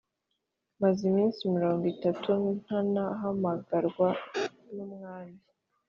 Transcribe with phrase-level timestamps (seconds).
[0.81, 2.29] maze iminsi mirongo itatu
[2.61, 4.07] ntanahamagarwa
[4.73, 5.39] n’umwami.»